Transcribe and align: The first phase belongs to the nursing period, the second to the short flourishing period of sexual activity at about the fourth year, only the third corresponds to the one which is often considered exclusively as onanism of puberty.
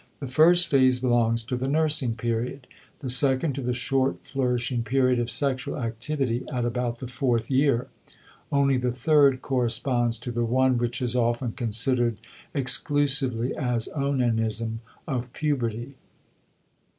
The 0.19 0.25
first 0.25 0.67
phase 0.69 0.99
belongs 0.99 1.43
to 1.43 1.55
the 1.55 1.67
nursing 1.67 2.15
period, 2.15 2.65
the 3.01 3.07
second 3.07 3.53
to 3.53 3.61
the 3.61 3.75
short 3.75 4.25
flourishing 4.25 4.81
period 4.81 5.19
of 5.19 5.29
sexual 5.29 5.77
activity 5.77 6.43
at 6.51 6.65
about 6.65 6.97
the 6.97 7.05
fourth 7.07 7.51
year, 7.51 7.87
only 8.51 8.77
the 8.77 8.91
third 8.91 9.43
corresponds 9.43 10.17
to 10.17 10.31
the 10.31 10.43
one 10.43 10.79
which 10.79 11.03
is 11.03 11.15
often 11.15 11.51
considered 11.51 12.17
exclusively 12.51 13.55
as 13.55 13.87
onanism 13.89 14.79
of 15.07 15.31
puberty. 15.33 15.93